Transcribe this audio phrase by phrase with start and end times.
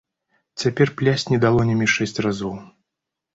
[0.61, 2.57] Цяпер плясні далонямі шэсць разоў.